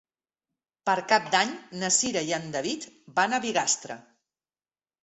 Per 0.89 0.95
Cap 1.11 1.27
d'Any 1.35 1.53
na 1.83 1.91
Cira 1.99 2.25
i 2.31 2.35
en 2.41 2.51
David 2.59 2.89
van 3.21 3.39
a 3.39 3.43
Bigastre. 3.47 4.01